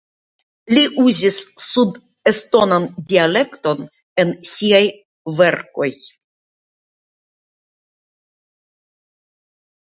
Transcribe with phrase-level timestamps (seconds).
[0.75, 3.85] Li uzis sudestonan dialekton
[4.25, 4.81] en siaj
[5.43, 5.93] verkoj.